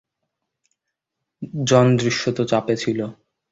জন 1.65 1.85
দৃশ্যত 1.97 2.37
চাপে 2.43 2.75
ছিল। 2.77 2.99